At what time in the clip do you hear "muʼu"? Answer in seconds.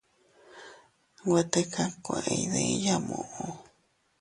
3.07-3.45